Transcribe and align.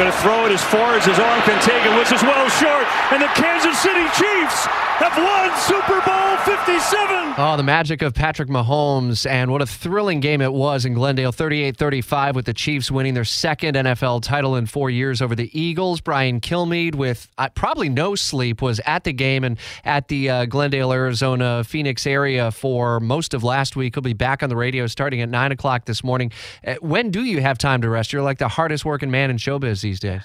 Going 0.00 0.10
to 0.10 0.18
throw 0.24 0.46
it 0.46 0.52
as 0.52 0.64
far 0.64 0.96
as 0.96 1.04
his 1.04 1.18
arm 1.18 1.42
can 1.44 1.60
take 1.60 1.84
it, 1.84 1.92
which 1.92 2.08
is 2.10 2.22
well 2.22 2.48
short. 2.48 2.88
And 3.12 3.20
the 3.20 3.28
Kansas 3.36 3.76
City 3.84 4.08
Chiefs 4.16 4.64
have 5.00 5.16
won 5.16 5.58
Super 5.58 6.00
Bowl 6.04 6.36
57. 6.44 7.34
Oh, 7.38 7.56
the 7.56 7.62
magic 7.62 8.02
of 8.02 8.12
Patrick 8.12 8.50
Mahomes, 8.50 9.28
and 9.28 9.50
what 9.50 9.62
a 9.62 9.66
thrilling 9.66 10.20
game 10.20 10.42
it 10.42 10.52
was 10.52 10.84
in 10.84 10.92
Glendale 10.92 11.32
38 11.32 11.74
35 11.74 12.36
with 12.36 12.44
the 12.44 12.52
Chiefs 12.52 12.90
winning 12.90 13.14
their 13.14 13.24
second 13.24 13.76
NFL 13.76 14.22
title 14.22 14.56
in 14.56 14.66
four 14.66 14.90
years 14.90 15.22
over 15.22 15.34
the 15.34 15.50
Eagles. 15.58 16.02
Brian 16.02 16.38
Kilmeade, 16.38 16.96
with 16.96 17.28
uh, 17.38 17.48
probably 17.54 17.88
no 17.88 18.14
sleep, 18.14 18.60
was 18.60 18.78
at 18.84 19.04
the 19.04 19.14
game 19.14 19.42
and 19.42 19.58
at 19.84 20.08
the 20.08 20.28
uh, 20.28 20.44
Glendale, 20.44 20.92
Arizona, 20.92 21.64
Phoenix 21.64 22.06
area 22.06 22.50
for 22.50 23.00
most 23.00 23.32
of 23.32 23.42
last 23.42 23.76
week. 23.76 23.94
He'll 23.94 24.02
be 24.02 24.12
back 24.12 24.42
on 24.42 24.50
the 24.50 24.56
radio 24.56 24.86
starting 24.86 25.22
at 25.22 25.30
9 25.30 25.52
o'clock 25.52 25.86
this 25.86 26.04
morning. 26.04 26.30
Uh, 26.66 26.74
when 26.82 27.10
do 27.10 27.24
you 27.24 27.40
have 27.40 27.56
time 27.56 27.80
to 27.80 27.88
rest? 27.88 28.12
You're 28.12 28.22
like 28.22 28.38
the 28.38 28.48
hardest 28.48 28.84
working 28.84 29.10
man 29.10 29.30
in 29.30 29.38
showbiz 29.38 29.80
these 29.80 29.98
days. 29.98 30.22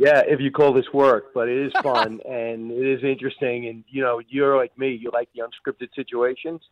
Yeah, 0.00 0.22
if 0.26 0.40
you 0.40 0.50
call 0.50 0.72
this 0.72 0.86
work, 0.94 1.34
but 1.34 1.50
it 1.50 1.66
is 1.66 1.72
fun 1.82 2.20
and 2.26 2.70
it 2.70 2.86
is 2.86 3.04
interesting. 3.04 3.68
And 3.68 3.84
you 3.86 4.02
know, 4.02 4.22
you're 4.30 4.56
like 4.56 4.76
me; 4.78 4.92
you 4.92 5.10
like 5.12 5.28
the 5.34 5.42
unscripted 5.42 5.94
situations. 5.94 6.62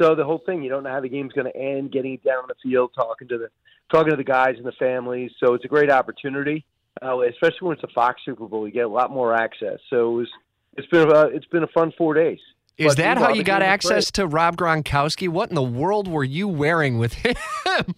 So 0.00 0.14
the 0.14 0.22
whole 0.24 0.38
thing, 0.46 0.62
you 0.62 0.70
don't 0.70 0.84
know 0.84 0.90
how 0.90 1.00
the 1.00 1.08
game's 1.08 1.32
going 1.32 1.50
to 1.50 1.56
end. 1.56 1.90
Getting 1.90 2.16
down 2.24 2.44
on 2.44 2.48
the 2.48 2.54
field, 2.62 2.92
talking 2.94 3.26
to 3.26 3.38
the 3.38 3.48
talking 3.90 4.10
to 4.10 4.16
the 4.16 4.22
guys 4.22 4.54
and 4.58 4.64
the 4.64 4.72
families. 4.78 5.32
So 5.40 5.54
it's 5.54 5.64
a 5.64 5.68
great 5.68 5.90
opportunity, 5.90 6.64
uh, 7.02 7.18
especially 7.22 7.66
when 7.66 7.74
it's 7.74 7.82
a 7.82 7.92
Fox 7.92 8.20
Super 8.24 8.46
Bowl. 8.46 8.68
You 8.68 8.72
get 8.72 8.84
a 8.84 8.88
lot 8.88 9.10
more 9.10 9.34
access. 9.34 9.80
So 9.90 10.12
it 10.12 10.14
was, 10.14 10.28
it's 10.76 10.86
been 10.86 11.10
a, 11.10 11.22
it's 11.22 11.46
been 11.46 11.64
a 11.64 11.68
fun 11.68 11.92
four 11.98 12.14
days. 12.14 12.38
Is 12.78 12.92
But, 12.94 12.98
that 12.98 13.18
how 13.18 13.32
you 13.32 13.42
got 13.42 13.62
access 13.62 14.12
to 14.12 14.28
Rob 14.28 14.56
Gronkowski? 14.56 15.28
What 15.28 15.48
in 15.48 15.56
the 15.56 15.62
world 15.62 16.06
were 16.06 16.22
you 16.22 16.46
wearing 16.46 16.98
with 16.98 17.14
him? 17.14 17.34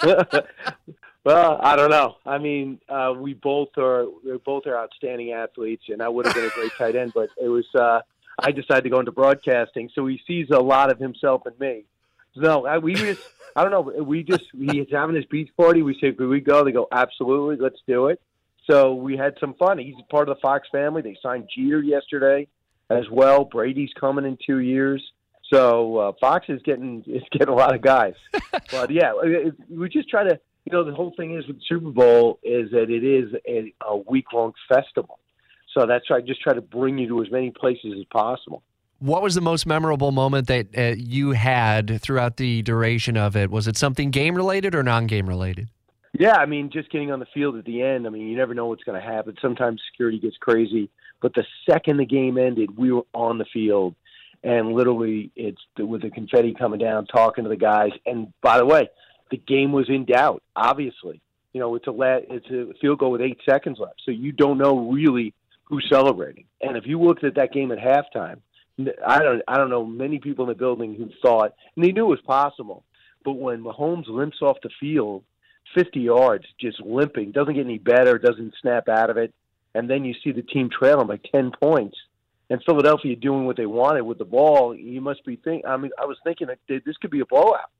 well, 1.24 1.58
I 1.62 1.76
don't 1.76 1.90
know. 1.90 2.16
I 2.24 2.38
mean, 2.38 2.80
uh, 2.88 3.14
we 3.16 3.34
both 3.34 3.76
are 3.76 4.06
we 4.24 4.36
both 4.38 4.66
are 4.66 4.76
outstanding 4.76 5.32
athletes, 5.32 5.84
and 5.88 6.02
I 6.02 6.08
would 6.08 6.26
have 6.26 6.34
been 6.34 6.46
a 6.46 6.50
great 6.50 6.72
tight 6.78 6.96
end, 6.96 7.12
but 7.14 7.28
it 7.40 7.48
was 7.48 7.66
uh, 7.74 8.00
I 8.38 8.52
decided 8.52 8.84
to 8.84 8.90
go 8.90 9.00
into 9.00 9.12
broadcasting, 9.12 9.90
so 9.94 10.06
he 10.06 10.20
sees 10.26 10.48
a 10.50 10.58
lot 10.58 10.90
of 10.90 10.98
himself 10.98 11.42
in 11.46 11.52
me. 11.58 11.84
No, 12.36 12.66
I, 12.66 12.78
we 12.78 12.94
just 12.94 13.22
I 13.54 13.64
don't 13.64 13.72
know. 13.72 14.02
We 14.02 14.22
just 14.22 14.44
he's 14.56 14.86
having 14.90 15.16
his 15.16 15.26
beach 15.26 15.50
party. 15.56 15.82
We 15.82 15.94
say, 16.00 16.12
could 16.12 16.28
we 16.28 16.40
go? 16.40 16.64
They 16.64 16.72
go, 16.72 16.88
absolutely, 16.90 17.56
let's 17.56 17.80
do 17.86 18.06
it. 18.06 18.20
So 18.70 18.94
we 18.94 19.16
had 19.16 19.36
some 19.40 19.54
fun. 19.54 19.78
He's 19.78 19.94
part 20.10 20.28
of 20.28 20.36
the 20.36 20.40
Fox 20.40 20.68
family. 20.70 21.02
They 21.02 21.18
signed 21.22 21.48
Jeter 21.54 21.82
yesterday 21.82 22.46
as 22.88 23.08
well. 23.10 23.44
Brady's 23.44 23.92
coming 23.98 24.24
in 24.24 24.38
two 24.44 24.58
years. 24.58 25.02
So 25.52 25.96
uh, 25.96 26.12
Fox 26.20 26.46
is 26.48 26.62
getting 26.62 27.02
is 27.06 27.22
getting 27.32 27.48
a 27.48 27.54
lot 27.54 27.74
of 27.74 27.82
guys. 27.82 28.14
but 28.70 28.90
yeah, 28.90 29.12
we 29.68 29.88
just 29.88 30.08
try 30.08 30.24
to 30.24 30.40
you 30.64 30.72
know 30.72 30.84
the 30.84 30.94
whole 30.94 31.12
thing 31.16 31.36
is 31.36 31.46
with 31.46 31.56
the 31.56 31.62
Super 31.68 31.90
Bowl 31.90 32.38
is 32.42 32.70
that 32.70 32.90
it 32.90 33.04
is 33.04 33.32
a, 33.48 33.72
a 33.86 33.96
week 33.96 34.32
long 34.32 34.52
festival. 34.68 35.18
So 35.76 35.86
that's 35.86 36.08
why 36.10 36.16
I 36.16 36.20
just 36.20 36.40
try 36.40 36.52
to 36.52 36.60
bring 36.60 36.98
you 36.98 37.08
to 37.08 37.22
as 37.22 37.30
many 37.30 37.50
places 37.50 37.94
as 37.98 38.04
possible. 38.12 38.62
What 38.98 39.22
was 39.22 39.34
the 39.34 39.40
most 39.40 39.66
memorable 39.66 40.10
moment 40.10 40.46
that 40.48 40.76
uh, 40.76 40.94
you 40.98 41.30
had 41.30 42.02
throughout 42.02 42.36
the 42.36 42.60
duration 42.62 43.16
of 43.16 43.36
it? 43.36 43.50
Was 43.50 43.66
it 43.66 43.76
something 43.76 44.10
game 44.10 44.34
related 44.34 44.74
or 44.74 44.82
non 44.82 45.06
game 45.06 45.26
related? 45.26 45.68
Yeah, 46.18 46.36
I 46.36 46.44
mean, 46.44 46.70
just 46.70 46.90
getting 46.90 47.12
on 47.12 47.20
the 47.20 47.26
field 47.32 47.56
at 47.56 47.64
the 47.64 47.82
end. 47.82 48.06
I 48.06 48.10
mean, 48.10 48.26
you 48.28 48.36
never 48.36 48.52
know 48.52 48.66
what's 48.66 48.82
going 48.82 49.00
to 49.00 49.06
happen. 49.06 49.36
Sometimes 49.40 49.80
security 49.90 50.18
gets 50.18 50.36
crazy, 50.38 50.90
but 51.22 51.32
the 51.34 51.44
second 51.68 51.98
the 51.98 52.04
game 52.04 52.36
ended, 52.36 52.76
we 52.76 52.92
were 52.92 53.04
on 53.14 53.38
the 53.38 53.46
field, 53.52 53.94
and 54.42 54.72
literally, 54.72 55.30
it's 55.36 55.60
with 55.78 56.02
the 56.02 56.10
confetti 56.10 56.52
coming 56.52 56.80
down, 56.80 57.06
talking 57.06 57.44
to 57.44 57.50
the 57.50 57.56
guys. 57.56 57.92
And 58.06 58.32
by 58.42 58.58
the 58.58 58.66
way, 58.66 58.90
the 59.30 59.36
game 59.36 59.72
was 59.72 59.88
in 59.88 60.04
doubt. 60.04 60.42
Obviously, 60.56 61.20
you 61.52 61.60
know, 61.60 61.74
it's 61.74 61.86
a 61.86 61.92
la- 61.92 62.20
it's 62.28 62.50
a 62.50 62.72
field 62.80 62.98
goal 62.98 63.12
with 63.12 63.20
eight 63.20 63.38
seconds 63.48 63.78
left, 63.78 64.02
so 64.04 64.10
you 64.10 64.32
don't 64.32 64.58
know 64.58 64.90
really 64.90 65.34
who's 65.64 65.86
celebrating. 65.90 66.44
And 66.60 66.76
if 66.76 66.86
you 66.86 67.00
looked 67.00 67.24
at 67.24 67.36
that 67.36 67.52
game 67.52 67.72
at 67.72 67.78
halftime, 67.78 68.40
I 69.06 69.20
don't 69.20 69.42
I 69.46 69.56
don't 69.56 69.70
know 69.70 69.84
many 69.84 70.18
people 70.18 70.44
in 70.44 70.48
the 70.48 70.54
building 70.54 70.94
who 70.94 71.10
thought, 71.22 71.54
and 71.76 71.84
they 71.84 71.92
knew 71.92 72.06
it 72.06 72.08
was 72.08 72.20
possible, 72.22 72.84
but 73.24 73.32
when 73.32 73.62
Mahomes 73.62 74.08
limps 74.08 74.42
off 74.42 74.58
the 74.62 74.70
field 74.80 75.24
50 75.74 76.00
yards, 76.00 76.44
just 76.58 76.80
limping, 76.80 77.32
doesn't 77.32 77.54
get 77.54 77.64
any 77.64 77.78
better, 77.78 78.18
doesn't 78.18 78.54
snap 78.60 78.88
out 78.88 79.10
of 79.10 79.16
it, 79.16 79.32
and 79.74 79.88
then 79.88 80.04
you 80.04 80.14
see 80.24 80.32
the 80.32 80.42
team 80.42 80.68
trailing 80.70 81.06
by 81.06 81.18
10 81.32 81.52
points, 81.60 81.96
and 82.48 82.62
Philadelphia 82.64 83.14
doing 83.14 83.46
what 83.46 83.56
they 83.56 83.66
wanted 83.66 84.02
with 84.02 84.18
the 84.18 84.24
ball. 84.24 84.74
You 84.74 85.00
must 85.00 85.24
be 85.24 85.36
think. 85.36 85.64
I 85.66 85.76
mean, 85.76 85.92
I 86.00 86.06
was 86.06 86.16
thinking 86.24 86.48
that 86.48 86.58
this 86.68 86.96
could 86.96 87.10
be 87.10 87.20
a 87.20 87.26
blowout, 87.26 87.70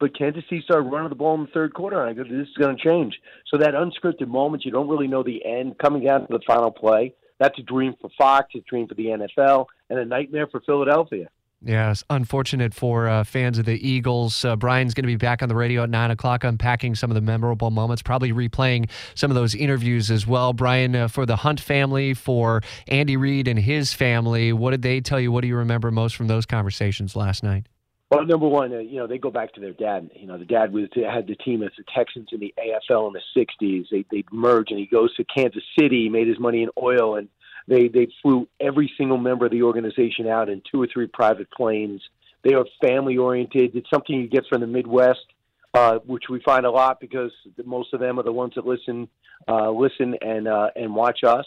but 0.00 0.16
Kansas 0.16 0.44
City 0.48 0.62
started 0.64 0.90
running 0.90 1.08
the 1.08 1.14
ball 1.14 1.34
in 1.34 1.42
the 1.42 1.52
third 1.52 1.74
quarter, 1.74 2.00
and 2.00 2.10
I 2.10 2.12
go, 2.12 2.24
this 2.24 2.48
is 2.48 2.56
going 2.58 2.76
to 2.76 2.82
change. 2.82 3.18
So 3.46 3.58
that 3.58 3.74
unscripted 3.74 4.28
moment, 4.28 4.64
you 4.64 4.70
don't 4.70 4.88
really 4.88 5.06
know 5.06 5.22
the 5.22 5.44
end 5.44 5.78
coming 5.78 6.04
down 6.04 6.22
to 6.22 6.26
the 6.28 6.40
final 6.46 6.70
play. 6.70 7.14
That's 7.38 7.58
a 7.58 7.62
dream 7.62 7.94
for 8.00 8.10
Fox, 8.16 8.54
a 8.54 8.60
dream 8.68 8.88
for 8.88 8.94
the 8.94 9.06
NFL, 9.06 9.66
and 9.90 9.98
a 9.98 10.04
nightmare 10.04 10.46
for 10.46 10.60
Philadelphia. 10.60 11.28
Yes, 11.66 12.04
unfortunate 12.10 12.74
for 12.74 13.08
uh, 13.08 13.24
fans 13.24 13.58
of 13.58 13.64
the 13.64 13.88
Eagles. 13.88 14.44
Uh, 14.44 14.54
Brian's 14.54 14.92
going 14.92 15.04
to 15.04 15.06
be 15.06 15.16
back 15.16 15.42
on 15.42 15.48
the 15.48 15.54
radio 15.54 15.84
at 15.84 15.90
9 15.90 16.10
o'clock 16.10 16.44
unpacking 16.44 16.94
some 16.94 17.10
of 17.10 17.14
the 17.14 17.22
memorable 17.22 17.70
moments, 17.70 18.02
probably 18.02 18.32
replaying 18.32 18.90
some 19.14 19.30
of 19.30 19.34
those 19.34 19.54
interviews 19.54 20.10
as 20.10 20.26
well. 20.26 20.52
Brian, 20.52 20.94
uh, 20.94 21.08
for 21.08 21.24
the 21.24 21.36
Hunt 21.36 21.60
family, 21.60 22.12
for 22.12 22.60
Andy 22.88 23.16
Reid 23.16 23.48
and 23.48 23.58
his 23.58 23.94
family, 23.94 24.52
what 24.52 24.72
did 24.72 24.82
they 24.82 25.00
tell 25.00 25.18
you? 25.18 25.32
What 25.32 25.40
do 25.40 25.48
you 25.48 25.56
remember 25.56 25.90
most 25.90 26.16
from 26.16 26.26
those 26.26 26.44
conversations 26.44 27.16
last 27.16 27.42
night? 27.42 27.66
Well, 28.14 28.26
number 28.26 28.48
one, 28.48 28.72
uh, 28.72 28.78
you 28.78 28.96
know, 28.96 29.06
they 29.06 29.18
go 29.18 29.30
back 29.30 29.52
to 29.54 29.60
their 29.60 29.72
dad. 29.72 30.10
You 30.14 30.26
know, 30.26 30.38
the 30.38 30.44
dad 30.44 30.72
was 30.72 30.88
had 30.94 31.26
the 31.26 31.34
team 31.36 31.62
as 31.62 31.70
the 31.76 31.84
Texans 31.94 32.28
in 32.32 32.40
the 32.40 32.54
AFL 32.58 33.08
in 33.08 33.14
the 33.14 33.22
'60s. 33.36 33.86
They 33.90 34.04
they 34.10 34.24
merged, 34.32 34.70
and 34.70 34.80
he 34.80 34.86
goes 34.86 35.14
to 35.16 35.24
Kansas 35.24 35.62
City, 35.78 36.08
made 36.08 36.28
his 36.28 36.38
money 36.38 36.62
in 36.62 36.70
oil, 36.80 37.16
and 37.16 37.28
they 37.66 37.88
they 37.88 38.08
flew 38.22 38.48
every 38.60 38.92
single 38.96 39.18
member 39.18 39.46
of 39.46 39.52
the 39.52 39.62
organization 39.62 40.28
out 40.28 40.48
in 40.48 40.62
two 40.70 40.82
or 40.82 40.86
three 40.86 41.06
private 41.06 41.50
planes. 41.50 42.02
They 42.42 42.54
are 42.54 42.64
family 42.80 43.16
oriented. 43.16 43.74
It's 43.74 43.88
something 43.88 44.14
you 44.14 44.28
get 44.28 44.44
from 44.48 44.60
the 44.60 44.66
Midwest, 44.66 45.24
uh, 45.72 45.98
which 46.04 46.24
we 46.28 46.40
find 46.40 46.66
a 46.66 46.70
lot 46.70 47.00
because 47.00 47.32
most 47.64 47.94
of 47.94 48.00
them 48.00 48.18
are 48.18 48.22
the 48.22 48.32
ones 48.32 48.52
that 48.56 48.66
listen 48.66 49.08
uh, 49.48 49.70
listen 49.70 50.14
and 50.22 50.46
uh, 50.46 50.70
and 50.76 50.94
watch 50.94 51.24
us. 51.24 51.46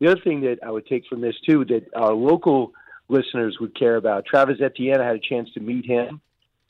The 0.00 0.12
other 0.12 0.20
thing 0.20 0.40
that 0.42 0.58
I 0.64 0.70
would 0.70 0.86
take 0.86 1.06
from 1.06 1.20
this 1.20 1.34
too 1.48 1.64
that 1.66 1.86
our 1.94 2.12
local 2.12 2.72
listeners 3.08 3.58
would 3.60 3.74
care 3.78 3.96
about. 3.96 4.26
Travis 4.26 4.60
Etienne, 4.60 5.00
I 5.00 5.06
had 5.06 5.16
a 5.16 5.20
chance 5.20 5.50
to 5.54 5.60
meet 5.60 5.86
him, 5.86 6.20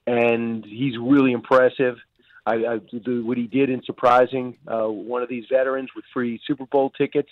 and 0.07 0.65
he's 0.65 0.97
really 0.99 1.33
impressive. 1.33 1.97
I, 2.47 2.55
I 2.55 2.81
the, 2.93 3.23
what 3.25 3.37
he 3.37 3.47
did 3.47 3.71
in 3.71 3.83
surprising 3.85 4.57
uh, 4.67 4.87
one 4.87 5.23
of 5.23 5.29
these 5.29 5.45
veterans 5.51 5.91
with 5.95 6.05
free 6.15 6.41
Super 6.47 6.67
Bowl 6.67 6.91
tickets, 6.91 7.31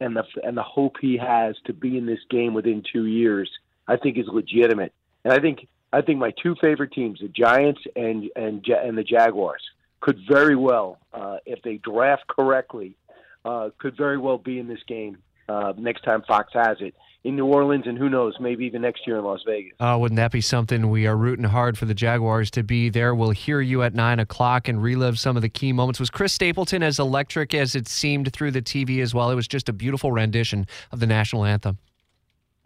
and 0.00 0.16
the 0.16 0.24
and 0.42 0.56
the 0.56 0.62
hope 0.62 0.96
he 1.00 1.16
has 1.18 1.56
to 1.66 1.72
be 1.72 1.98
in 1.98 2.06
this 2.06 2.20
game 2.30 2.54
within 2.54 2.82
two 2.92 3.06
years, 3.06 3.50
I 3.86 3.96
think 3.96 4.16
is 4.16 4.26
legitimate. 4.28 4.92
And 5.24 5.32
I 5.32 5.40
think 5.40 5.68
I 5.92 6.00
think 6.00 6.18
my 6.18 6.32
two 6.42 6.56
favorite 6.60 6.92
teams, 6.92 7.20
the 7.20 7.28
Giants 7.28 7.80
and 7.94 8.30
and 8.36 8.66
and 8.66 8.96
the 8.96 9.04
Jaguars, 9.04 9.62
could 10.00 10.18
very 10.28 10.56
well, 10.56 10.98
uh, 11.12 11.38
if 11.44 11.62
they 11.62 11.76
draft 11.76 12.26
correctly, 12.26 12.96
uh, 13.44 13.70
could 13.78 13.96
very 13.96 14.18
well 14.18 14.38
be 14.38 14.58
in 14.58 14.66
this 14.66 14.82
game 14.86 15.18
uh, 15.48 15.72
next 15.76 16.02
time 16.02 16.22
Fox 16.26 16.52
has 16.54 16.78
it 16.80 16.94
in 17.24 17.36
New 17.36 17.46
Orleans, 17.46 17.84
and 17.86 17.96
who 17.96 18.10
knows, 18.10 18.34
maybe 18.38 18.66
even 18.66 18.82
next 18.82 19.06
year 19.06 19.16
in 19.16 19.24
Las 19.24 19.40
Vegas. 19.46 19.72
Oh, 19.80 19.98
wouldn't 19.98 20.16
that 20.16 20.30
be 20.30 20.42
something? 20.42 20.90
We 20.90 21.06
are 21.06 21.16
rooting 21.16 21.46
hard 21.46 21.78
for 21.78 21.86
the 21.86 21.94
Jaguars 21.94 22.50
to 22.50 22.62
be 22.62 22.90
there. 22.90 23.14
We'll 23.14 23.30
hear 23.30 23.62
you 23.62 23.82
at 23.82 23.94
9 23.94 24.20
o'clock 24.20 24.68
and 24.68 24.82
relive 24.82 25.18
some 25.18 25.34
of 25.34 25.40
the 25.40 25.48
key 25.48 25.72
moments. 25.72 25.98
Was 25.98 26.10
Chris 26.10 26.34
Stapleton 26.34 26.82
as 26.82 26.98
electric 26.98 27.54
as 27.54 27.74
it 27.74 27.88
seemed 27.88 28.30
through 28.34 28.50
the 28.50 28.60
TV 28.60 29.00
as 29.00 29.14
well? 29.14 29.30
It 29.30 29.36
was 29.36 29.48
just 29.48 29.70
a 29.70 29.72
beautiful 29.72 30.12
rendition 30.12 30.66
of 30.92 31.00
the 31.00 31.06
national 31.06 31.46
anthem. 31.46 31.78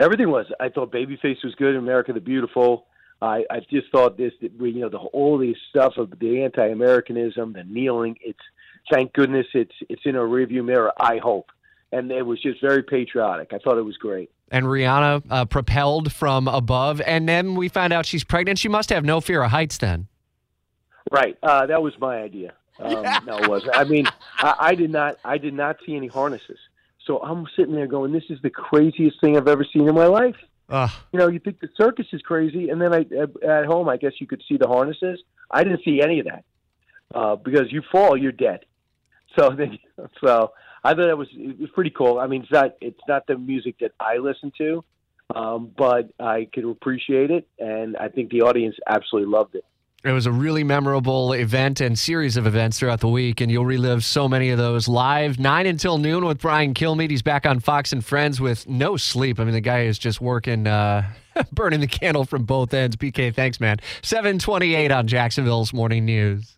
Everything 0.00 0.30
was. 0.30 0.46
I 0.60 0.68
thought 0.68 0.92
Babyface 0.92 1.44
was 1.44 1.54
good. 1.56 1.76
America 1.76 2.12
the 2.12 2.20
Beautiful. 2.20 2.86
I, 3.20 3.44
I 3.50 3.60
just 3.70 3.90
thought 3.90 4.16
this, 4.16 4.32
that 4.42 4.56
we, 4.58 4.70
you 4.70 4.80
know, 4.80 4.88
the 4.88 4.98
all 4.98 5.38
these 5.38 5.56
stuff 5.70 5.94
of 5.96 6.18
the 6.20 6.42
anti-Americanism, 6.44 7.52
the 7.52 7.64
kneeling. 7.64 8.16
It's 8.20 8.38
thank 8.92 9.12
goodness 9.12 9.46
it's 9.54 9.74
it's 9.88 10.02
in 10.04 10.14
a 10.14 10.20
rearview 10.20 10.64
mirror. 10.64 10.92
I 11.00 11.18
hope, 11.18 11.50
and 11.92 12.10
it 12.10 12.22
was 12.22 12.40
just 12.40 12.60
very 12.60 12.82
patriotic. 12.82 13.52
I 13.52 13.58
thought 13.58 13.78
it 13.78 13.84
was 13.84 13.96
great. 13.96 14.30
And 14.50 14.66
Rihanna 14.66 15.22
uh, 15.28 15.44
propelled 15.44 16.12
from 16.12 16.48
above, 16.48 17.00
and 17.02 17.28
then 17.28 17.54
we 17.54 17.68
find 17.68 17.92
out 17.92 18.06
she's 18.06 18.24
pregnant. 18.24 18.58
She 18.58 18.68
must 18.68 18.90
have 18.90 19.04
no 19.04 19.20
fear 19.20 19.42
of 19.42 19.50
heights 19.50 19.78
then. 19.78 20.08
Right. 21.10 21.36
Uh, 21.42 21.66
that 21.66 21.82
was 21.82 21.94
my 21.98 22.18
idea. 22.18 22.54
Um, 22.78 23.04
No, 23.26 23.38
it 23.38 23.48
wasn't. 23.48 23.76
I 23.76 23.84
mean, 23.84 24.06
I, 24.38 24.54
I 24.58 24.74
did 24.74 24.90
not. 24.90 25.18
I 25.24 25.38
did 25.38 25.54
not 25.54 25.76
see 25.84 25.96
any 25.96 26.06
harnesses. 26.06 26.58
So 27.06 27.18
I'm 27.18 27.46
sitting 27.56 27.74
there 27.74 27.86
going, 27.86 28.12
"This 28.12 28.24
is 28.30 28.40
the 28.42 28.50
craziest 28.50 29.20
thing 29.20 29.36
I've 29.36 29.48
ever 29.48 29.64
seen 29.64 29.88
in 29.88 29.94
my 29.94 30.06
life." 30.06 30.36
Ugh. 30.70 30.90
You 31.12 31.18
know, 31.18 31.28
you 31.28 31.38
think 31.38 31.60
the 31.60 31.68
circus 31.76 32.06
is 32.12 32.20
crazy, 32.22 32.68
and 32.68 32.80
then 32.80 32.92
I 32.92 33.00
at 33.46 33.66
home, 33.66 33.88
I 33.88 33.96
guess 33.96 34.12
you 34.20 34.26
could 34.26 34.42
see 34.48 34.56
the 34.56 34.68
harnesses. 34.68 35.20
I 35.50 35.64
didn't 35.64 35.82
see 35.84 36.00
any 36.02 36.20
of 36.20 36.26
that 36.26 36.44
uh, 37.14 37.36
because 37.36 37.72
you 37.72 37.82
fall, 37.90 38.16
you're 38.16 38.32
dead. 38.32 38.64
So, 39.38 39.50
then, 39.56 39.78
so 40.22 40.52
I 40.84 40.94
thought 40.94 41.06
that 41.06 41.18
was 41.18 41.28
it 41.32 41.58
was 41.60 41.70
pretty 41.70 41.90
cool. 41.90 42.18
I 42.18 42.26
mean, 42.26 42.42
it's 42.42 42.52
not 42.52 42.76
it's 42.80 43.00
not 43.08 43.26
the 43.26 43.36
music 43.36 43.76
that 43.80 43.92
I 44.00 44.16
listen 44.16 44.52
to, 44.58 44.84
um, 45.34 45.70
but 45.76 46.10
I 46.20 46.48
could 46.52 46.64
appreciate 46.64 47.30
it, 47.30 47.46
and 47.58 47.96
I 47.96 48.08
think 48.08 48.30
the 48.30 48.42
audience 48.42 48.76
absolutely 48.86 49.30
loved 49.30 49.54
it. 49.54 49.64
It 50.04 50.12
was 50.12 50.26
a 50.26 50.32
really 50.32 50.62
memorable 50.62 51.32
event 51.32 51.80
and 51.80 51.98
series 51.98 52.36
of 52.36 52.46
events 52.46 52.78
throughout 52.78 53.00
the 53.00 53.08
week, 53.08 53.40
and 53.40 53.50
you'll 53.50 53.66
relive 53.66 54.04
so 54.04 54.28
many 54.28 54.50
of 54.50 54.58
those 54.58 54.86
live 54.86 55.40
nine 55.40 55.66
until 55.66 55.98
noon 55.98 56.24
with 56.24 56.38
Brian 56.40 56.72
Kilmeade. 56.72 57.10
He's 57.10 57.22
back 57.22 57.44
on 57.44 57.58
Fox 57.58 57.92
and 57.92 58.04
Friends 58.04 58.40
with 58.40 58.68
no 58.68 58.96
sleep. 58.96 59.40
I 59.40 59.44
mean, 59.44 59.54
the 59.54 59.60
guy 59.60 59.82
is 59.82 59.98
just 59.98 60.20
working, 60.20 60.68
uh, 60.68 61.02
burning 61.52 61.80
the 61.80 61.88
candle 61.88 62.24
from 62.24 62.44
both 62.44 62.72
ends. 62.72 62.94
PK, 62.94 63.34
thanks, 63.34 63.58
man. 63.58 63.78
Seven 64.02 64.38
twenty-eight 64.38 64.92
on 64.92 65.08
Jacksonville's 65.08 65.72
Morning 65.72 66.04
News. 66.04 66.57